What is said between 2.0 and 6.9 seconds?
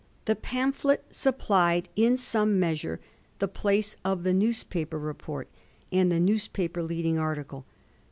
scmie measure the place of the newspaper report and the newspaper